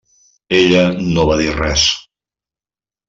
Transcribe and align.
Ella 0.59 0.79
no 1.01 1.27
va 1.31 1.37
dir 1.43 1.53
res. 1.59 1.87